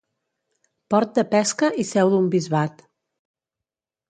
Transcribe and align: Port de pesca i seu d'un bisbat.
Port 0.93 1.11
de 1.19 1.23
pesca 1.33 1.69
i 1.83 1.85
seu 1.91 2.13
d'un 2.15 2.33
bisbat. 2.37 2.83